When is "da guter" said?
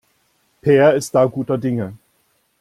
1.13-1.59